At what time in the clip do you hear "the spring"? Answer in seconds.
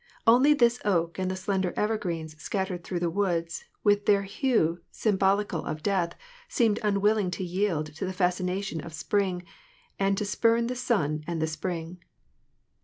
8.93-9.43, 11.39-11.99